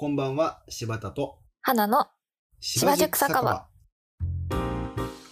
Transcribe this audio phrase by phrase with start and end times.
[0.00, 2.06] こんばんは、柴田と花の
[2.58, 3.66] 芝塾酒場。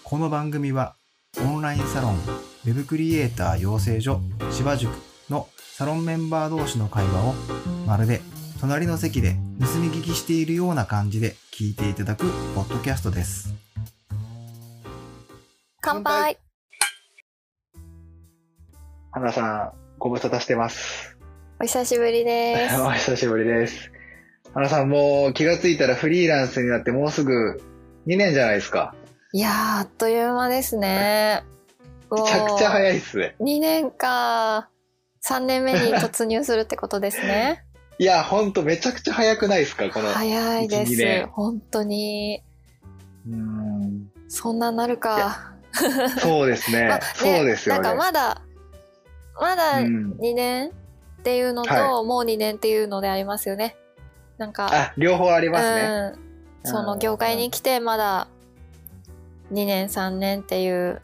[0.05, 0.95] この番組は、
[1.43, 4.21] オンラインサロン、ウェブクリエイター養成所
[4.51, 4.93] 芝塾
[5.31, 7.35] のサロンメンバー同士の会話を、
[7.87, 8.21] まるで
[8.61, 13.55] 隣の席で盗み聞きしているような感じで聞いていただくポッドキャストです。
[15.81, 16.37] 乾杯
[19.13, 21.17] 花さん、ご無沙汰してます。
[21.59, 22.77] お久しぶりです。
[22.85, 23.98] お久しぶりです。
[24.59, 27.63] 花さん、もう気がついたらフリーランスになってもうすぐ
[28.09, 28.93] 2年じゃないですか。
[29.33, 31.45] いやー、あっという間ですね。
[32.11, 32.73] めちゃくちゃい。
[32.73, 33.37] 早いっすね。
[33.39, 34.69] 2年か。
[35.25, 37.67] 3年目に突入するってことですね。
[38.01, 40.09] いや、ほんとめちゃくちゃ早くないですか、この。
[40.09, 41.27] 早いで1 2す年。
[41.29, 42.43] 本当に。
[43.29, 45.53] うーんそんななるか。
[46.19, 46.89] そうですね。
[46.91, 47.83] まあねそうですよね。
[47.83, 48.43] なんかまだ、
[49.41, 50.73] まだうん2年っ
[51.23, 53.77] ていうのと、はもう2年っていうのでありますよね。
[54.39, 56.13] なんか、あ、両方ありますね。
[56.65, 58.29] うん、その業界に来てまだ
[59.53, 61.03] 2年3年っていう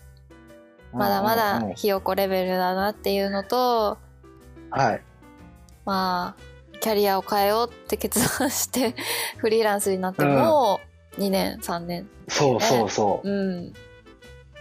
[0.92, 1.68] まだまうん。
[1.68, 3.98] だひよこレベルだなっていうのと
[4.70, 5.02] はい。
[5.84, 8.94] まあキャリアを変えようって決断して
[9.38, 10.80] フリーランスになっても
[11.18, 12.08] 2年3年。
[12.28, 13.28] そうそうそう。
[13.28, 13.72] うん。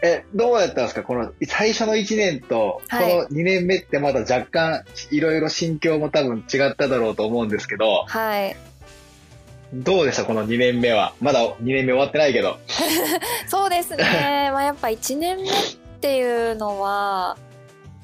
[0.01, 1.03] え、どうやったんですか？
[1.03, 3.11] この最初の1年と、はい。
[3.11, 8.55] この2年目ってまだ若干いろいろ心境も多分違っただろうと思うんですけど、はい
[9.73, 11.13] どうでしたこの2年目は？
[11.19, 12.57] まだ2年目終わってないけど。
[13.47, 15.51] そうですね まあやっぱ1年目っ
[15.99, 17.37] ていうのは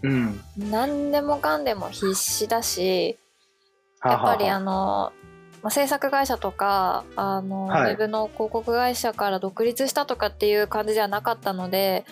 [0.02, 0.42] うん。
[0.58, 3.18] 何でもかんでも必死だし
[4.04, 5.12] やっぱりあの、
[5.62, 12.06] まあ、制作会社とかあの、はいウェブの広告会社から独立したとかっていう感じではなかったので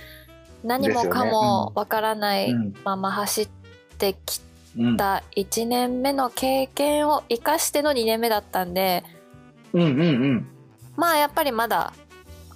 [0.63, 3.50] 何もかもわからないうんまま走っ
[3.97, 4.41] てき
[4.78, 4.97] うん。
[4.97, 9.03] た1年目の経験を生かしての2年目だったんで
[9.78, 10.03] うんうんう
[10.36, 10.47] ん。
[10.95, 11.94] まあやっぱりまだ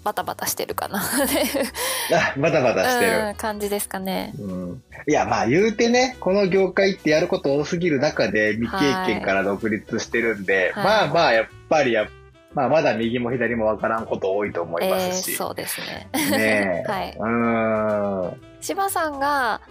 [0.03, 0.99] バタバタしてるかな
[2.37, 3.27] バタバタしてる。
[3.27, 4.33] うん感じですかね。
[4.39, 12.07] うんいや、まあ言うてね、この業界ってやること多すぎる中で未経験から独立してるんで、はいまあまあやっぱりや、
[12.53, 15.31] まあまだ右も左もわからんこと多いと思いまえすし。
[15.31, 16.07] ーそうですね。
[16.13, 16.89] ねえ。
[16.91, 17.15] はい。
[17.17, 18.41] うーん。
[18.61, 19.61] 柴さんが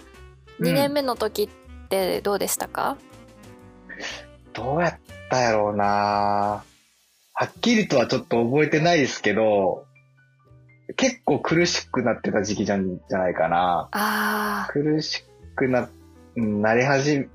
[0.61, 2.97] 2年目の時ってどうでしたか、
[4.53, 4.99] どうやっ
[5.29, 6.63] たやろうな
[7.41, 9.87] はっきりとはちょっと覚えてないですけど、
[10.95, 13.89] 結構苦しくなってた時期じゃんじゃないかな。
[13.93, 15.25] ああ苦し
[15.57, 15.89] くな、
[16.37, 17.29] うんなり始め、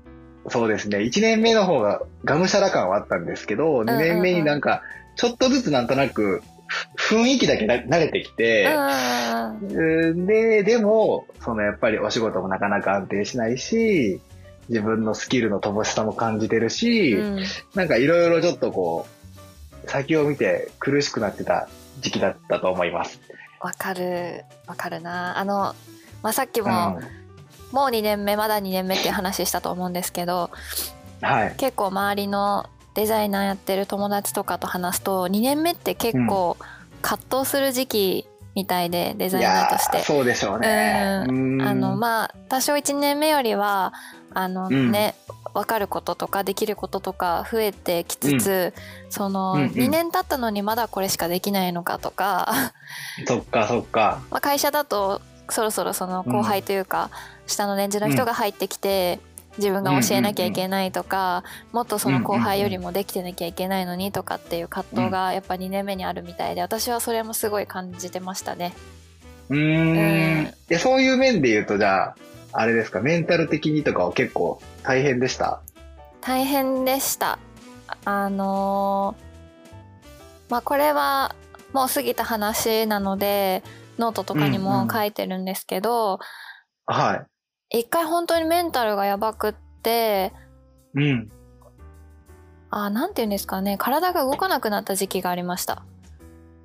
[0.46, 0.98] そうですね。
[0.98, 4.82] 1年目の方ががむしゃら感はあったんですけど、んうん2年目になんか、
[5.16, 6.40] ちょっとずつなんとなく、
[6.94, 8.68] ふ雰囲気だけな慣れてきて、
[10.14, 14.20] で、でも、そのやっぱりお仕事もなかなか安定しないし、
[14.68, 17.44] 自分のスキルの乏しさも感じてるし、うん
[17.74, 19.15] なんかいろいろちょっとこう、
[19.86, 21.68] 先を見て苦しくなってた
[22.00, 23.20] 時期だったと思います。
[23.60, 25.74] わかるわかるなあの、
[26.22, 27.26] まあ、さっきも、うん
[27.72, 30.50] もう2年目まだ2年目っていう話したと思うんですけど
[31.20, 31.54] はい。
[31.56, 36.56] 結構周りのデザイナーやってる友達とかと話すと2年目って結構
[37.02, 40.00] 葛藤する時期みたいでデザイナーとして。
[40.00, 41.24] そうでしょうね。
[41.28, 43.92] ううんあのまあ多少1年目よりは
[44.32, 45.14] あのうんね、
[45.56, 48.74] 分かることとかできることとか増えてきつつ、
[49.08, 49.70] その、うんうん。
[49.70, 52.52] 2年経ったのにまだこれしかできないのかとか、
[53.26, 54.20] そっかそっか。
[54.30, 57.08] まあ会社だとそろそろその後輩というか、
[57.46, 59.18] 下の年次の人が入ってきて、
[59.56, 61.42] 自分が教えなきゃいけないとか、
[61.72, 68.74] もっとその後輩よりもできてなきゃいけないのにとかっていう葛藤がやっぱ2年目にあるみたいで私はそれもすごい感じてましたね。
[69.48, 70.78] うーうん。
[70.78, 72.16] そういう面で言うと、じゃあ、
[72.52, 75.62] あれですか、メンタル的にとかは結構大変でした？
[76.20, 77.38] 大変でした
[78.04, 81.34] あのーまあこれは
[81.72, 83.62] もう過ぎた話なので
[83.98, 86.20] ノートとかにうんうんも書いてるんですけど、
[86.86, 87.26] は
[87.70, 87.78] い。
[87.80, 90.32] 一回本当にメンタルがやばくって
[90.94, 91.30] うん。
[92.70, 95.82] あなんて言うんですかね体が動かなくなった時期がありました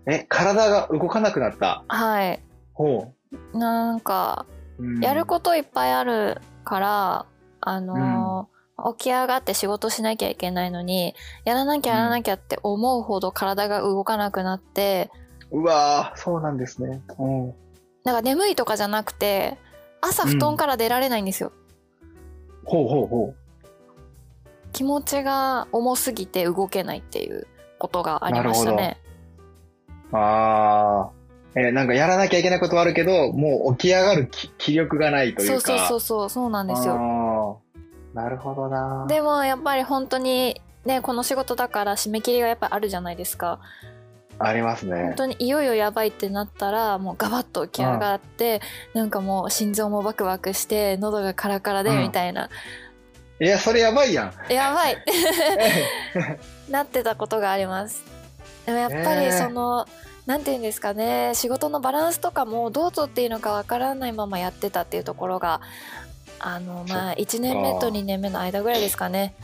[0.07, 1.83] え、体が動かなくなった？
[1.87, 2.39] はい
[2.73, 3.13] ほ
[3.53, 4.45] なんか
[4.77, 4.83] う。
[4.83, 7.25] うんやることいっぱいあるから
[7.61, 8.61] あのー
[8.97, 11.13] 起き上がって仕事しなきゃいけないのに
[11.45, 15.11] やらなきゃやらなきゃって思うほど体が動かなくなって、
[15.51, 17.01] うわーそうなんですね。
[17.19, 17.53] うん。
[18.03, 19.59] なんか眠いとかじゃなくて
[20.01, 21.51] 朝布団から出られないんですよ、
[22.65, 23.35] ほうほうほ
[24.73, 27.45] 気持ちが重すぎて動けないっていう
[27.77, 28.97] ことがありましたね
[30.11, 30.15] う。
[30.15, 31.09] ああ。
[31.53, 35.51] えーなんかやらなきゃいけないことはあるけど、もう起き上がる気気力がないといか。
[35.51, 36.95] そううそうそうそうそうなんですよ
[38.13, 39.05] なるほどな。
[39.07, 43.59] でもやっぱり本当にねこの仕事だから締め切りがやっぱあるじゃないですか。
[44.39, 45.03] ありますね。
[45.03, 45.15] 本。
[45.15, 48.61] 当にいよいよやばいってなったらもうガバッと起き上がって、
[48.93, 51.99] なんかもう心臓もバクバクして喉がカラカラでうん。
[51.99, 52.49] みたいな、
[53.39, 54.53] いや、それやばいやん。
[54.53, 54.97] やばい。
[56.69, 58.03] なってたことがあります。
[58.65, 59.87] でもやっぱりその、
[60.25, 65.61] なんて言うんですかね仕事のバランスとかもどうぞっていうのかわからないままやってたっていうところが
[66.47, 69.35] あのまあ1年目と2年目の間ぐらいですかね。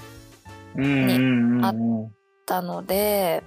[0.76, 2.12] うんうんうんあうん。
[2.46, 3.44] たので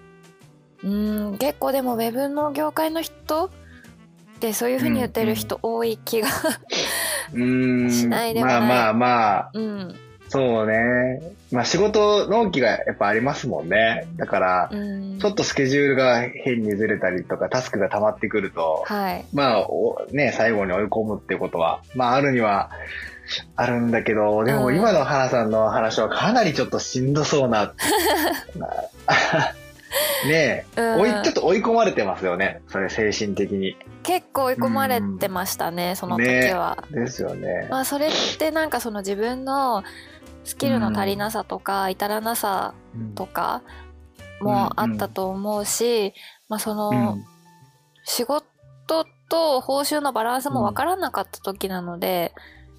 [0.84, 3.50] うん結構でもウェブの業界の人
[4.40, 6.28] でそういうふうに言ってる人多い気が
[7.32, 7.44] う
[7.86, 7.90] ん。
[7.90, 8.60] しないでもない。
[8.60, 9.94] まあまあまあ、うん。
[10.28, 11.20] そうね。
[11.52, 14.06] まあ仕事納期がやっぱありますもんね。
[14.16, 15.18] だから、うん。
[15.18, 19.24] ちょっとスケジュールが変にずれたりとか、タスクが溜まってくると、はい。
[19.32, 22.70] まあ、おね、最後に追い込むってことは、まああるには、
[23.56, 27.72] あるんだけど、でもうん今の花さんの話はかなりちょっとしんどそうな、
[30.26, 32.60] ねえ、うんちょっと追い込まれてますよね。
[32.68, 33.76] それ精神的に。
[34.02, 36.84] 結構追い込まれてましたねその時は。
[36.90, 37.66] ですよね。
[37.70, 39.82] まあそれってなんかその自分の
[40.44, 43.62] スキルの足りなさとか至らなさうんとか
[44.40, 46.14] もあったと思うし、
[46.48, 47.18] まあその
[48.04, 48.44] 仕事
[49.28, 52.32] と報酬のバランスも分からなかった時なので、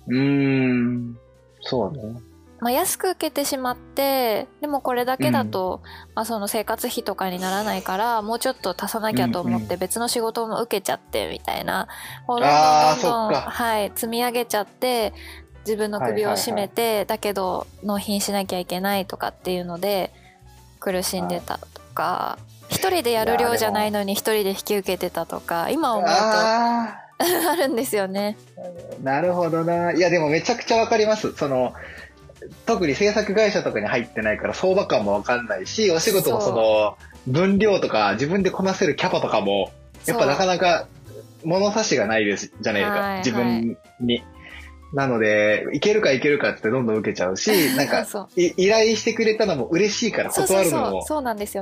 [0.07, 0.17] うん。
[0.17, 1.17] うん。
[1.61, 2.21] そうね。
[2.61, 5.81] まあ、安く受けてしまってでもこれだけだと、
[6.13, 11.87] まあ、その生活費とかにならないからもうちょっと足さなきゃと思っうんて別の仕事も受けちゃってみたいな、
[12.27, 15.11] こうどんどんどんどんはい、積み上げちゃって
[15.65, 20.11] 自分の首を絞めて、だけど納品しなきゃいけないとかっていうので
[20.79, 22.37] 苦しんでたとか。
[22.69, 26.15] 一人でやる量じゃないのに一人で引き受けてたとか今思うと
[27.21, 28.37] あ あるんですよね。
[28.57, 29.93] あ、なるほどな。
[29.93, 31.33] いや、でもめちゃくちゃわかります。
[31.35, 31.73] その、
[32.65, 36.97] 特に制作会社とかに入ってないから相場感もわかんないし、お仕事もその、
[37.27, 39.71] 分量とか自分でこなせるキャパとかも、
[40.05, 40.87] やっぱなかなか
[41.43, 42.99] 物差しがないです、じゃないですか。
[42.99, 44.23] はい自分に。
[44.93, 51.05] なので、いけるかいけるかってどんどん受けちゃうし、 なんか、依頼してくれたのも嬉しいから断るのも。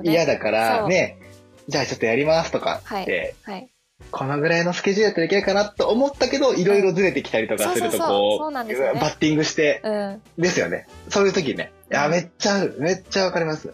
[0.03, 1.19] 嫌だからね、
[1.67, 3.69] じゃあちょっとやりますとかはいって、はい
[4.12, 10.88] このぐらいのスケジュールやったらいけるかなと思ったけど、いろいろずれてきたりとかすると、こそうバッティングして、うんですよね。
[11.10, 11.72] そういう時ね。
[11.92, 13.74] いや、うんめっちゃ、めっちゃわかります。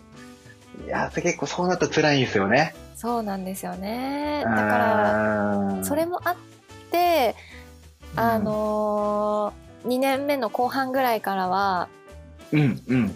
[0.85, 2.75] いや、結構そうなったら辛いんですよね。
[2.95, 4.41] そうなんですよね。
[4.43, 6.35] だだからそれもあっ
[6.91, 7.35] て、
[8.15, 11.89] あ、のー2年目の後半ぐらいからは
[12.51, 13.15] うん、うん。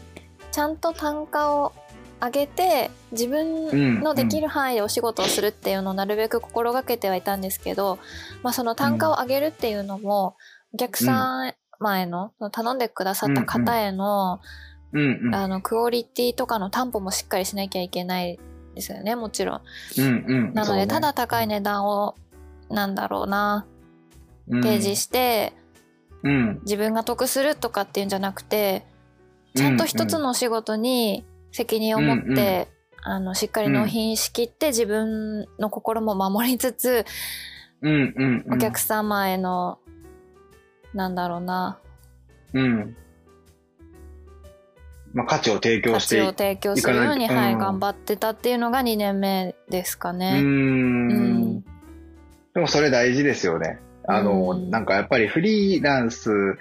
[0.52, 1.74] ちゃんと単価を
[2.22, 7.98] 上げて自分のできる範囲でお仕事をするっていうのをなるべく心がけてはいたんですけど、
[8.44, 10.36] まあ、その単価を上げるっていうのも
[10.74, 14.40] お客さん前の頼んでくださった方への。
[15.34, 18.40] あのクオリティとかの担保もしっかりしなきゃいけない
[18.74, 19.62] ですよねもちろん。
[19.98, 20.54] うん、うん。
[20.56, 22.16] なので、ただ高い値段を
[22.70, 23.68] なんだろうな
[24.50, 25.54] 提示して、
[26.24, 28.84] うん、自分が得するとかっていうんじゃなくて
[29.56, 32.68] ちゃんと一つのお仕事に責任を持って、うんうん
[33.02, 37.06] あのしっかり納品しきって自分の心も守りつつ、
[37.82, 38.44] うん、うん。
[38.46, 39.80] うんお客様への
[40.94, 41.80] なんだろうな
[42.54, 42.96] うん。
[45.14, 50.34] まあ、価値を提供価値していを提供するように、はい、いかないうん頑張ってたっていうのが2年目ですかうね。
[50.36, 50.40] ー。
[50.40, 51.62] うんん
[52.54, 53.80] でもそれ大事ですよね。
[54.08, 56.58] あの、うんなんかやっぱりフリーランス、う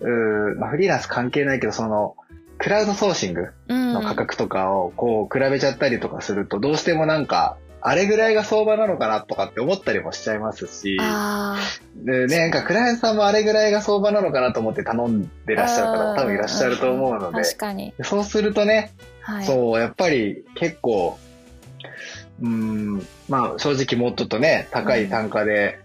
[0.00, 2.16] ーまあ、フリーランス関係ないけど、その、
[2.58, 11.56] クラウドソーシングうんの価格とかをこう比べちゃったりとかすると、どうしてもなんか、あれぐらいが相場なのかなとかって思ったりもしちゃいますし、あ
[11.94, 21.16] でね、なんかクライアントさんもあれぐらいが相場なのかなと思って頼んでらっしゃる方も多分いらっしゃると思うのーで、確かに、そうするとね、はい、そう、やっぱり結構、
[22.40, 25.78] うーん、まあ正直もっととね、高い単価で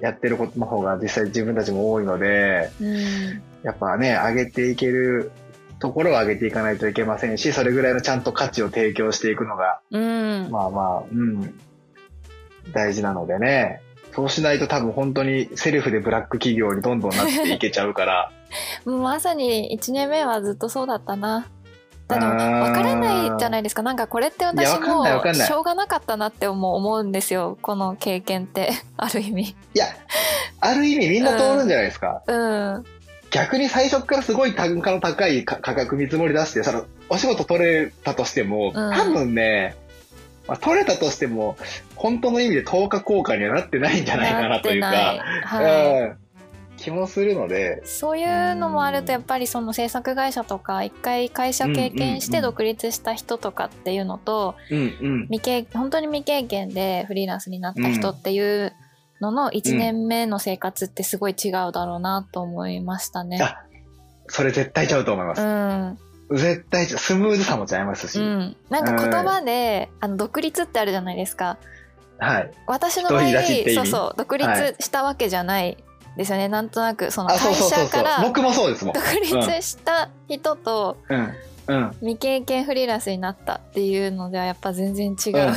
[0.00, 3.42] やってることの方が実際自分たちも多いので、うん。
[3.64, 5.32] やっぱね、上げていける
[5.80, 10.48] ところは上げていかないといけませんし、それぐらいのちゃんと価値を提供していくのが、うん。
[10.50, 11.58] まあまあ、うん、
[12.72, 13.82] 大事なのでね。
[14.14, 18.32] そうしないと多分本当にセルフでブラック企業にどんどんなっていけちゃうから。
[18.84, 21.46] まさに1年目はずっとそうだったな。
[22.08, 22.72] あのあー。
[22.72, 23.82] 分からないじゃないですか。
[23.82, 27.58] なんかこれって私もしょうがなかったなって思う思うんですよ。
[27.62, 28.70] この経験って。
[28.96, 29.42] ある意味。
[29.42, 29.86] いや、
[30.60, 32.22] ある意味みんな通るんじゃないですか。
[32.26, 32.84] うん
[33.30, 39.76] 逆に最初からすごい単価の高いか価格見積もり出して、その、お仕事取れたとしても、うん多分ね、
[40.46, 41.56] まあ、取れたとしても、
[41.94, 44.88] 本当の意味で10日効果にはなってないんじゃないかなというか、
[45.44, 46.16] はい、うん。
[46.78, 55.22] 気もするので、そういうのもあるとやっぱりその制作会社とか一回会社経験して独立した人とかっていうのと、うんうん。
[55.24, 58.72] 未経本当に未経験でフリーランスになった人っていう
[59.20, 63.40] のの1年目の生活ってすごい違うだろうなと思いましたね。
[63.42, 63.62] あ
[64.28, 66.34] それ絶対ちゃうと思いまうす。
[66.34, 68.20] ん、絶対スムーズさもちゃいますし。
[68.20, 71.56] うん、なんか言葉で、あの独立ってあるじゃないですか。
[72.18, 72.50] はい。
[72.66, 73.22] 私の場合
[73.74, 75.76] そうそう独立したわけじゃない
[76.16, 77.54] ですよね、なんとなくそのあ、会。
[77.54, 78.94] 社から僕もそうですもん。
[78.94, 79.32] 独立
[79.62, 81.32] した人とうん。
[81.68, 81.90] うん。
[82.00, 85.52] 未経験フリーランスになったっていうのではやっぱ全然違う、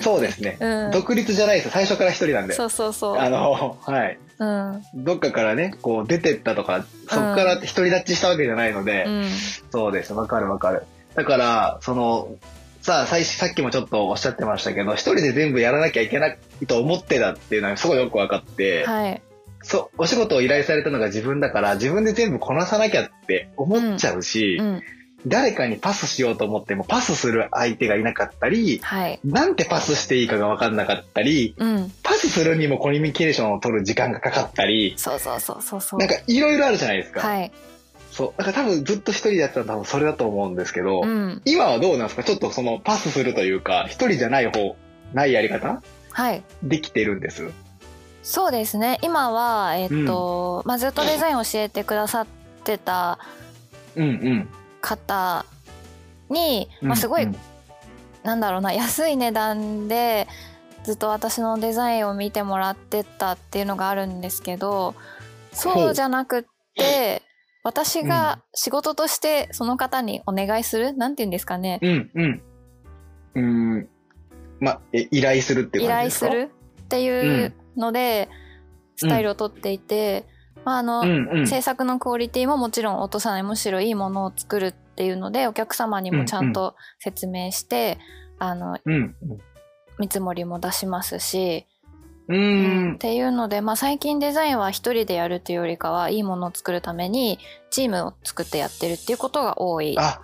[0.00, 0.56] そうですね。
[0.60, 1.70] うん独立じゃないですよ。
[1.72, 2.54] 最初から一人なんで。
[2.54, 4.18] そうそうそうあの、はい。
[4.38, 9.30] うんどっかからね、こう出てったとか、そっから独り立ちしたわけじゃないので、うん
[9.70, 10.12] そうです。
[10.12, 10.84] わかるわかる。
[11.14, 12.28] だから、その、
[12.80, 19.22] さあ、最初、さっきもちょっとおっしゃってましたけど、一人で全部やらなきゃいけないと思ってたっていうのはすごいよくわかって、はい
[19.62, 24.82] そう、お仕事を依頼されたのが自分だから、自分で全部こなさなきゃって思っちゃうし、うん
[25.26, 29.20] 誰かにパスしようと思ってもパスする相手がいなかったり、はい。
[29.24, 31.92] なんてパスしていいかがわかんなかったり、うん。
[32.02, 36.00] パスするにもコミュニケーションを取る時間がかかったり、そうそうそうそうそう。
[36.00, 37.20] なんかいろいろあるじゃないですか。
[37.20, 37.52] はい。
[38.10, 38.38] そう。
[38.38, 41.42] だから多分ずっと一人でやってたのは多分それだと思うんですけど、うん。
[41.44, 42.24] 今はどうなんですか？
[42.24, 44.76] ちょっとそのパスするというか、一人じゃない方、
[45.14, 45.82] ないやり方？
[46.10, 46.42] はい。
[46.62, 47.50] できてるんです？
[48.22, 48.98] そうですね。
[49.02, 52.26] 今はえっと、まあ、ずっとデザインを教えてくださっ
[52.64, 53.18] てた
[53.96, 54.48] うんうん。
[54.82, 55.46] 方
[56.28, 57.36] に、まあ、すごい、うん。
[58.22, 60.28] なんだろうな安い値段で
[60.84, 64.94] ずっと私のデザインを見てもらってたっていうのがあるんですけど
[65.52, 66.44] そうじゃなくっ
[66.76, 67.22] て
[67.64, 71.80] 私が仕事としてその方にお願いするなんて言うんですかね。
[71.82, 72.42] うんうん。
[73.34, 73.88] うん。
[74.60, 76.30] ま、え、依頼するって感じですか？
[76.30, 76.50] する
[76.82, 78.28] っていうので
[78.96, 80.24] スタイルをとっていて、
[80.64, 81.46] まああのうんうん。
[81.46, 87.98] 制作のクオリティももちろん落とさないむしろいいものを作るっていうのでお客様にもちゃんと説明して、
[88.38, 89.16] あのうん。
[89.98, 91.66] 見積もりも出しますし、
[92.28, 92.98] ううんんっ。
[92.98, 97.38] ていうので、まあ、最近デザインは一人でやるというよりかはいいものを作るために
[97.70, 99.94] チームを作ってやってるっていうことが多い。
[99.98, 100.20] あ、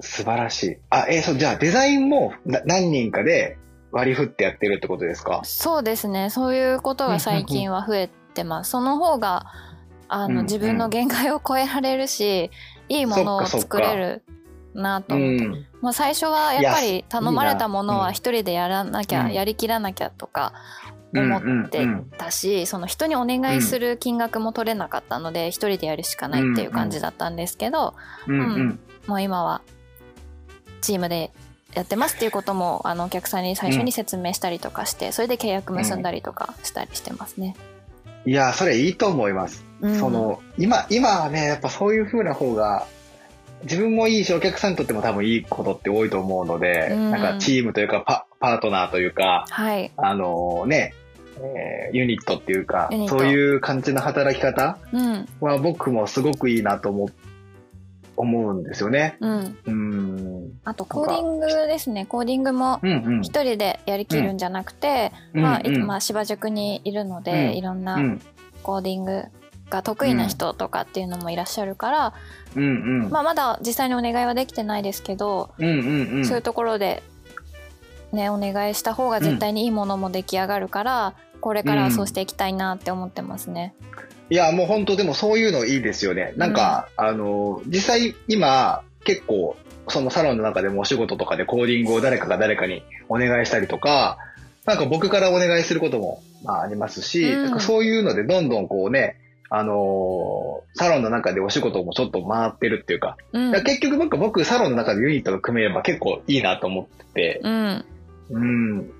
[0.00, 0.76] 素晴らしい。
[0.90, 3.58] あ、えーそう、じゃあデザインもな何人かで
[3.92, 5.40] 割り振ってやってるってことですか？
[5.44, 8.70] そうですねそういうことが最近は増えてます。
[8.70, 9.46] その方が
[10.08, 12.50] あの、うん自分の限界を超えられるし
[12.88, 14.22] いいものを作れる
[14.74, 15.66] なとう思ってん。
[15.80, 20.52] まあ、最初はやっぱいり頼まれたものは一人でやらなきゃ、うんやりきらなきゃとか
[21.14, 21.86] 思って
[22.18, 27.94] たし、その人にお願いする金額も取れなかったので一人でやるしかないっていう感じだったんですけど、
[28.26, 28.80] うんうん。
[29.06, 29.62] もう今は
[30.80, 31.30] チームで
[31.74, 37.56] やってますっていうこともあのお客さんに最初に説明したりとかして、それで契約結んだりとかしたりしてますね。
[38.26, 39.64] いや、それいいと思います。
[39.80, 39.98] うん。
[39.98, 42.86] その、今、今はね、やっぱそういう風な方が、
[43.64, 47.10] 自分もいいし、お客さんにとっても多分いいことって多いと思うので、うん。
[47.10, 50.94] なんかチームというかパ、パートナーというか、はい、あのね、
[51.38, 55.28] えーユニットっていうかそういう感じの働き方うん。
[55.40, 57.08] は僕もすごくいいなと思う、
[58.16, 59.16] 思うんですよね。
[59.20, 60.52] うん、うん。
[60.64, 63.20] あとコーディングですねコーディングもうんうん。
[63.22, 67.82] 一人でやりきるんじゃなくて、うんまあいうんまあ、芝塾にいるので、うんいろんう。
[67.82, 68.20] なん
[68.62, 69.24] コーディング
[69.70, 72.14] が得意な人とかっていうのもいらっしゃるから、
[72.56, 73.10] うんうん。
[73.10, 76.24] まあ、まだ実際にお願いはできてないですけど、うんうんうん。
[76.24, 77.02] そういうところで、
[78.12, 83.74] ね、お願いした方が絶対にいいものも出来上がるから、これからはそうしていきたいなって思ってますね。
[84.30, 86.32] いや、もう本当でもそういうのいいですよね。
[86.36, 89.56] なんか、あの、実際今結構
[89.88, 94.18] そのサロンの中でもお仕事とかでコーディングを誰かが誰かにお願いしたりとか、
[94.64, 97.44] なんか僕からお願いすることも、まあ、ありますし、うん。
[97.44, 99.16] なんかそういうのでどんどんこうね、
[99.50, 103.50] あのサロンの中でお仕事もちょっと回ってるっていうか、うん。
[103.52, 107.84] だから結局僕僕サロンの中でユニットが組めれば結構いいなと思ってて、うん。
[108.30, 108.90] うん。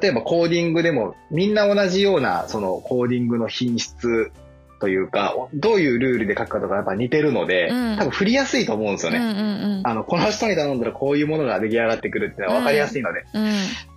[0.00, 4.32] 例えばコーディングでもみんな同じようなそのコーディングの品質
[4.80, 9.18] というか、どういうルールで書くかとかやっぱ似てるので、うん多分振りやすいと思うんですよね。
[9.18, 9.36] うんうん
[9.78, 13.24] うんあの、この人に頼んだらこういうものが出来上がってくるっていうのは分かりやすいので。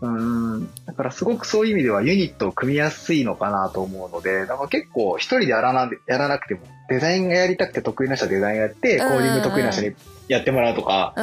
[0.02, 0.70] うんうん。
[0.86, 9.96] だからすごくそういう意味ではユニットを組みやすいのかなと思うので、だから結構一人でやらなやらなくても、デザインがやりたくて得意な人はデザインやって、コーディング得意な人に
[10.28, 11.13] やってもらうとか、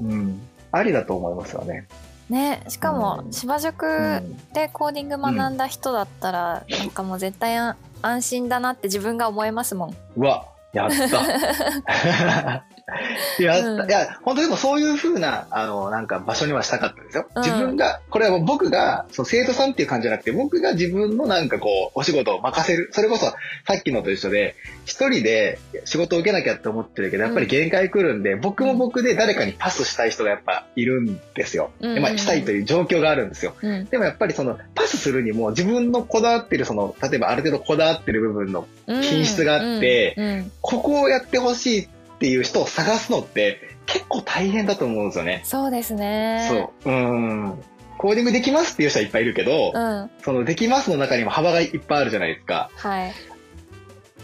[0.00, 0.40] うんうん。
[0.72, 1.86] ありだと思いますよね。
[2.30, 9.96] ねしかもうん芝塾うんでコーディング学んだ人だったら、なんかもう絶対安安心だなって自分が思えますもん。
[10.16, 12.64] うわ、やった。
[13.38, 13.88] いや、うん。
[13.88, 17.26] いや、本当でもそういう風な、あの、なんか場所にはしたかったですよ。
[17.34, 17.42] うん。
[17.42, 22.90] 自分が、これはもう僕が、そう生徒さんっていう感じじゃなくて、僕が自分のなんかこう、お仕事を任せる。
[22.92, 23.34] それこそ、さ
[23.78, 31.70] っきのと一緒で、一人で仕事を受けなきゃって思ってるけど、やっぱり限界来るんで、僕も僕で誰かにパスしたい人がやっぱいるんですよ。
[31.80, 31.94] うん。
[31.94, 33.54] でまあ、したいという状況があるんですよ。
[33.62, 33.84] うん。
[33.86, 40.24] でもやっぱりその、パスするにも自分のこだわってる、その、例えばある程度こだわってる部分の品質があってうん。
[40.24, 40.52] うん。
[40.60, 45.42] ここをやってほしいっていう人を探すのって結構大変だと思うんですよね。
[45.44, 46.46] そうですね。
[46.48, 46.90] そう。
[46.90, 47.62] うん。
[47.98, 50.10] コーディングできますっていう人はいっぱいいるけど、うん。
[50.22, 52.70] そのできますの中にも幅がいっぱいあるじゃないですか。
[52.76, 53.12] はい。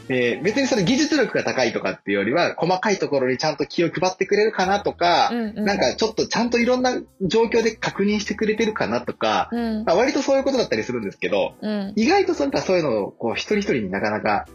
[0.08, 14.46] で、別にその技術力が高いとかっていうよりは、細かいところにちゃんと気を配ってくれるかなとか、うんうんなんかちょっとちゃんといろんな状況で確認してくれてるかなとか、うんまあ、割とそういうことだったりするんですけど、うん意外とそうなんかそういうのをこう一人一人になかなか、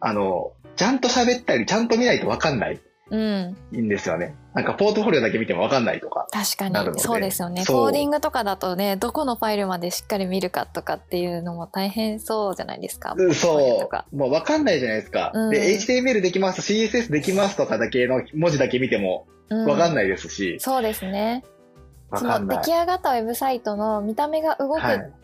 [0.00, 3.54] あの、ちゃんと喋ったり、ちゃんと見ないとわかんないうん。
[3.76, 4.34] んですよね。
[4.54, 6.26] なんかポートフォリオだけ見てもわかんないとか。
[6.32, 13.14] 確かにそうですよねコーディングとかだとねどこのファイルまでしっかり見るかとかっていうのも大変そうじゃないですか。
[13.14, 14.16] うんそかう。
[14.16, 15.32] もうわかんないじゃないですか。
[15.34, 21.44] うんで、HTML できます、CSS できますとかだけの文字だけ見てもわかんないですし、そうですね。
[22.14, 22.24] そ。
[22.24, 25.19] の出来上がったウェブサイトの見た目が動くっ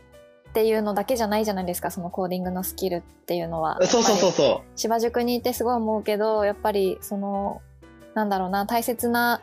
[0.60, 0.66] はい。
[0.66, 3.78] ていうのだけじゃないじゃないですかそのコーディングのスキルっていうのは。
[3.86, 4.32] そうそうそうう。
[4.32, 7.60] そ芝塾にいてすごい思うけどやっぱりその
[8.14, 9.42] なんだろうな大切な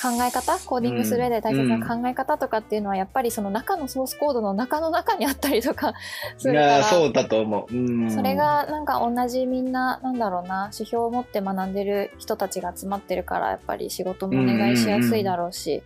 [0.00, 5.94] 考え方コーディングする上で大切な考え方とかっていうのはやっぱりその中のソースコードの中の中にあったりとか
[6.36, 7.74] するからや、そうだと思う。
[7.74, 8.10] うん。
[8.10, 15.82] それ、がなんか同じみんななんだろうな指標を持って学んでる人たちが集まってるからやっぱり仕事もお願いしやすいだろうし、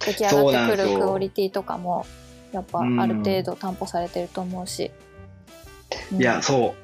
[0.00, 2.04] 出来上がってくるクオリティとかも
[2.52, 4.90] やっぱある程度担保されてると思うし。
[6.12, 6.74] うんいや、そ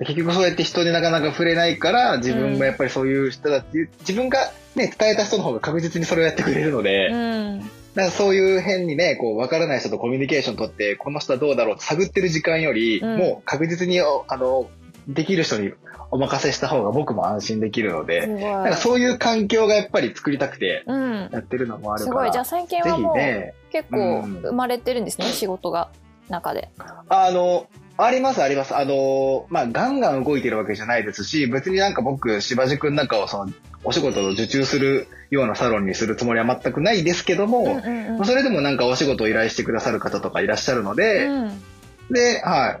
[0.00, 0.04] う。
[0.04, 14.70] 結局そうやって人になかなか触れないから、自分もやっぱりそういう人だっていう、自分がね、伝えた人の方が確実にそれをやってくれるので、うん、だからそういう変にね、こう、わからない人とコミュニケーション取って、この人はどうだろうと探ってる時間より、うんもう確実に、おあの、
[15.14, 15.72] できる人に
[16.10, 18.26] お任せした方が僕も安心できるのすで。
[18.26, 22.16] なんかそういう環境がやっぱり作りたくてうん、やってるのもあるから。
[22.18, 25.90] すごいじゃあ最近はもうね、結構うん生まれてるんですね、仕事が
[26.28, 26.70] 中で。
[27.08, 28.76] あの、ありますあります。
[28.76, 33.52] あの、まあ、ガンガン動いてるわけじゃないですし、別になんか僕、芝塾の中をその、
[33.84, 41.62] お仕事を受注するようなサロンにするつもりは全くないですけども、うんうんうんまあそれでもなんかお仕事を依頼してくださる方とかいらっしゃるので、うん
[42.10, 42.80] で、は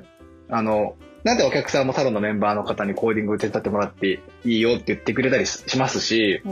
[0.50, 6.42] あの、なんでお客さんもサロンのメンバーの方にコーディングを手伝ってもらっていいよって言ってくれたりししますし、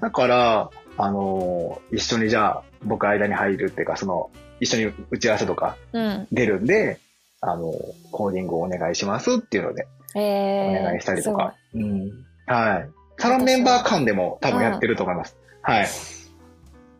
[0.00, 7.00] だから、あの、一緒にじゃあ僕間に入るっていうか、その、一緒に打ち合わせとかうん出るんで、
[7.40, 7.72] あの、
[8.10, 11.54] コーディングをお願いしますっていうので、おえー願いしたりとか。
[11.74, 12.10] うん。
[12.46, 12.90] はい。
[13.18, 15.36] サロンメンバー間でも多分やってると思います。
[15.62, 15.86] はい。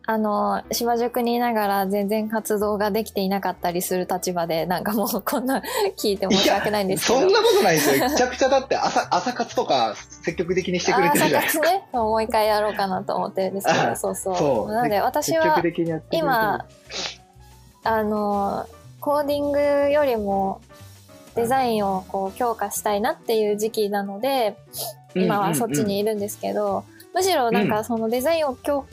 [0.07, 5.63] あの芝塾にいながら全然活動ができていなかったりする立場でなんかもう こんな
[5.97, 7.19] 聞いて申し訳ないんですけど。
[7.21, 8.09] そんなことないですよ。
[8.09, 11.65] めちゃくちゃだって朝、 朝活とか積極的にしてくれてるじゃないですか。
[11.65, 11.87] 朝活ね。
[11.93, 13.81] もう一回やろうかなと思ってるんですけど。
[13.81, 14.71] あそうそう。
[14.71, 15.61] なので私積は
[16.11, 16.65] 今
[17.83, 18.67] あの
[18.99, 20.61] コーディングよりも
[21.35, 24.55] デザインをこう強化したいなっていう時期なので
[25.15, 28.85] 今はそっちにいるんですけど、むしろなんかそのデザインを強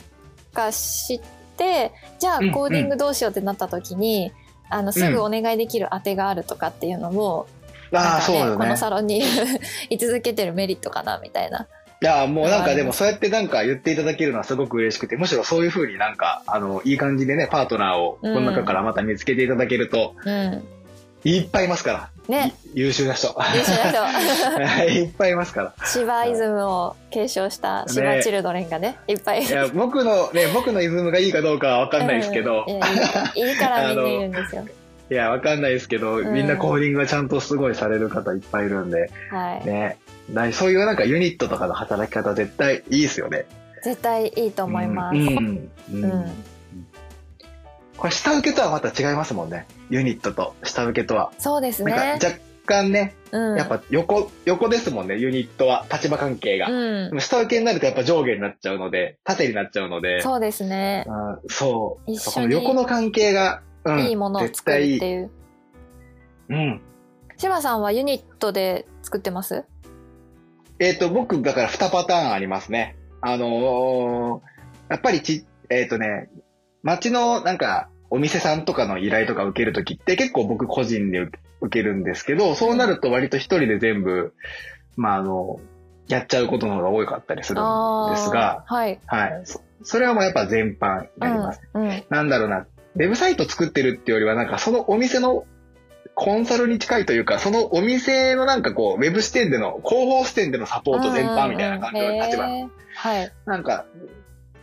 [0.53, 1.19] 化し
[1.57, 4.31] て、じゃあうんコーディングどうしようってなった時に、
[4.69, 7.47] あのすぐお願いできる当てがあるとかっていうのも、
[7.91, 8.77] ああ、なんねこの。
[8.77, 9.23] サロンに
[9.89, 11.67] 居続けてるメリットかなみたいな。
[12.01, 20.63] いや、もうなんかでもそうやってなんか言っていただけるのはすごく嬉しくて、むしろそういう風になんか、あの、いい感じでね、パートナーをこの中からまた見つけていただけると、うん。
[21.23, 22.09] いっぱいいますから。
[22.27, 23.35] ね、い優秀な人。
[23.53, 24.09] 優秀な
[24.85, 24.87] 人。
[24.93, 25.85] いっぱいいますから。
[25.85, 29.43] シバイズムを継承したシバチルドレンがね、いっぱい。
[29.43, 32.79] いや、僕のね、僕のイズムがいいかどうかはわかんないですけど、うんい
[33.41, 34.65] やいからみんないるんですよ。
[35.11, 39.67] いや、わかんないですけど、うんみんなコーディングがちゃんとすごいされる方いっぱいいるんで、はい。
[39.67, 39.97] ね。
[40.31, 43.45] だそういうなんかユニットとかの働き方絶対いいですよね。
[43.83, 45.15] 絶対いいと思います。
[45.17, 45.27] うん。
[45.27, 46.43] ううんん。
[48.03, 49.65] これ下請けとはまた違いますもんね。
[49.89, 51.31] ユニットと下請けとは。
[51.39, 52.19] そうですね。
[52.21, 56.67] 若干ね、うん、やっぱ横、横ですもんね、ユニットは、立場関係が。
[56.69, 61.05] うん下請けになるとやっぱ上下になっちゃうので、縦になっちゃうので、そうですね。
[61.07, 62.11] あそう。
[62.11, 65.31] 一緒にこの横の関係が、うん、いいものを作るっていう。
[66.49, 66.81] うん。
[67.37, 69.63] 柴さんはユニットで作ってます？
[70.79, 72.97] えっ、と、僕、だから2パターンありますね。
[73.21, 74.53] あのー
[74.89, 76.29] やっぱりち、えっ、とね、
[76.81, 81.31] 街のなんか、お店さんとかの依頼とか受けるときって結構僕個人で受
[81.71, 84.35] けるんですけど、そうなると割と一人で全部、
[84.95, 85.59] まああの、
[86.07, 87.63] やっちゃうことの方が多かったりするん
[88.11, 88.99] ですが、はい。
[89.07, 89.41] はい。
[89.45, 91.61] そそれはもうやっぱ全般になります。
[91.73, 91.89] うん。
[91.89, 92.03] うん。
[92.09, 95.47] なんだろうな、ウェブサイト作ってるっていうよりは、なんかそのお店の
[96.13, 102.43] コンサルに近いというか、そのお店のなんかこう、ウェブ視点での、広報視点でのサポート全般みたいな感じの立場。
[102.43, 103.31] はい。
[103.47, 103.85] なんか、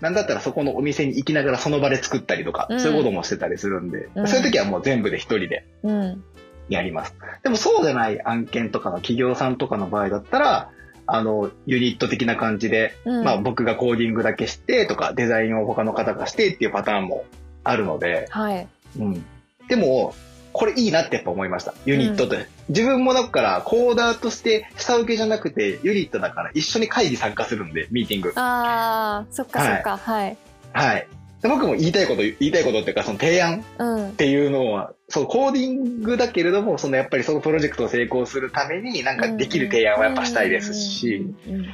[0.01, 6.25] なんだったらそこのお店に行きながらその場で作ったりとか、うんそういうこともしてたりするんで、うんそういう時はもう全部で一人でうん。
[6.69, 7.15] やります。
[7.43, 10.71] でもそうじゃない案件とかの企業さんとかの場合だったら、
[11.07, 17.25] あの、ユニット的な感じで、うんまあ僕がコーディングだけしてとか、デザインを他の方がしてっていうパターンも
[17.65, 18.69] あるので、はい。
[18.99, 19.25] うん。
[19.69, 20.15] でも、
[20.53, 21.75] これいいなってやっぱ思いました。
[21.85, 22.47] ユニットって。
[22.69, 28.33] 自分もだから、コーダーとして下請けじゃなくて、ユニットだから一緒に会議参加するんで、ミーティング。
[28.37, 29.97] ああ、そっかそっか。
[29.97, 30.37] はい。
[30.73, 31.07] はい。
[31.43, 34.13] で僕も言いたいこと、言いたいことっていうか、その提案うんっ。
[34.13, 41.55] ていうのは、そう、コーディングだけれども、そのやっぱりそのプロジェクトを成功するために、なんかできる提案はやっぱしたいですし、うん。
[41.55, 41.67] うん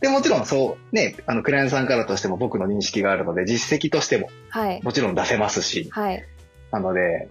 [0.00, 4.82] で、もちろんそう、ね、あの、クライアントさんからとしても僕の認識があるので、実績としてもはい。
[4.82, 6.22] もちろん出せますし、はい。
[6.72, 7.28] なので、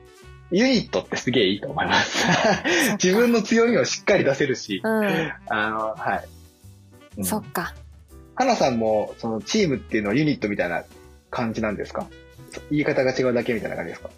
[0.52, 2.26] ユニットってすげえいいと思います。
[3.04, 5.32] 自分の強みをしっかり出せるし、うん。
[5.48, 6.28] あの、はい。
[7.18, 7.74] うんそっか。
[8.36, 10.84] 花さんも、そのチームっていうのはユニットみたいな
[11.30, 12.08] 感じなんですか？
[12.72, 14.10] 言い方が違うだけみたいな感じですか？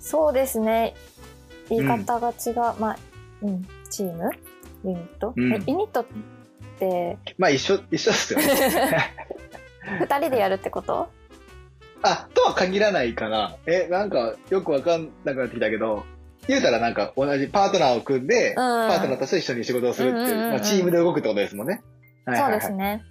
[0.00, 0.94] そうですね。
[1.70, 2.54] 言い方が違う。
[2.80, 2.98] まあ、
[3.42, 3.66] うん。
[3.90, 4.30] チーム？
[4.84, 6.06] ユニット、うんえユニットっ
[6.78, 9.12] て、まあ一緒、一緒ですよね。
[10.00, 11.08] 二人でやるってこと？
[12.04, 13.56] あ、とは限らないかな。
[13.66, 16.04] え、なんかよくわかんなくなってきたけど、
[16.46, 21.82] 言うたらなんか同じパートナーを組んで、パートナーとして一緒に仕事をするっていう、うんうんうんうんまあ、チームで動くってことですもんね。
[22.26, 23.02] はいそうはいはいですね。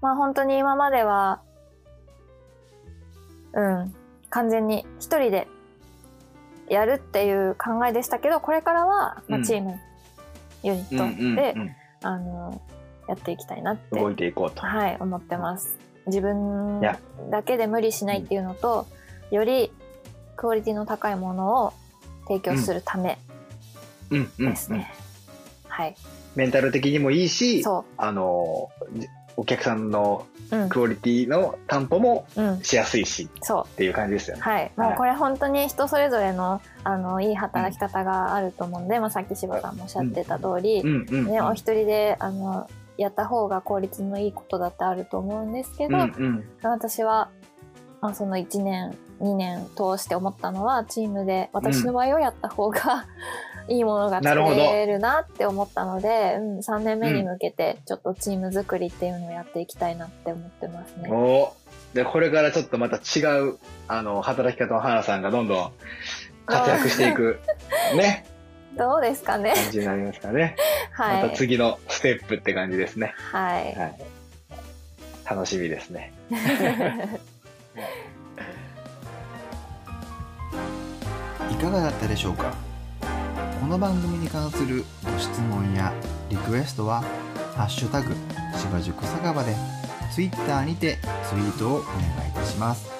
[0.00, 1.42] まあ本当に今までは、
[3.54, 3.94] うん、
[4.30, 5.48] 完全に一人で
[6.68, 9.78] やるっていう考えでしたけど、これからは、まあ、うんチーム、
[10.62, 11.70] ユニットうんうんで、うん
[12.02, 12.60] あの、
[13.08, 14.60] やっていきたいなって、動いていこうと。
[14.60, 15.78] はい、思ってます。
[16.06, 16.80] 自分
[17.30, 18.86] だけで無理しないっていうのと、
[19.30, 19.72] より
[20.36, 21.72] クオリティの高いものを
[22.26, 23.18] 提供するため
[24.10, 24.92] うんうんうんですね。
[25.68, 25.96] はい。
[26.34, 30.56] メンタル的にもいいし、そあの、じお客さんのう。
[30.56, 30.68] うん。
[30.68, 32.62] クオリティの担保もうん。
[32.62, 33.64] しやすいしそう。
[33.66, 34.42] っていう感じですよね。
[34.42, 41.26] はい、もうこれ本当に人それぞれのあのいい働き方があると思うんで、まあ、さっき柴さんもおっしゃってた通り、うんうんうん。
[41.26, 46.44] ね、お一人であのやった方が効率のいいことだってあると思うんですけど、うんうん。
[46.62, 47.30] 私は、
[48.00, 53.06] まあ、その1年2年通して思ったのはチームで私の場合をやった方が、
[53.66, 61.10] いいものが作れるなって思ったので、うん、3年目に向けてちょっとチーム作りっていうのをやっていきたいなって思ってますね。
[61.10, 61.54] お
[61.94, 65.72] で、これからちょっとまた違う、あの、働き方の花さんがどんどん
[66.44, 67.40] 活躍していく、
[67.96, 68.26] ね、
[68.76, 70.56] どうですかね感じになりますかね。
[70.92, 71.22] はい。
[71.22, 73.14] また次のステップって感じですね。
[73.32, 73.74] はい。
[73.74, 73.98] はい。
[75.28, 76.12] 楽しみですね。
[81.50, 82.52] いかがだったでしょうか？
[83.60, 85.92] この番組に関するご質問や
[86.28, 87.02] リクエストは
[87.56, 88.14] 「ハッシュタグ
[88.56, 89.54] 芝塾酒場」で
[90.14, 90.98] Twitter にて
[91.30, 92.90] ツイートをお願いいたします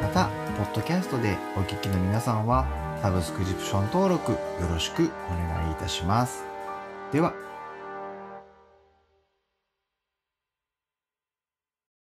[0.00, 2.64] またポッドキャストでお聞きの皆さんは
[3.00, 6.44] サブスクリプション登録よろしくお願いいたします。
[7.12, 7.32] では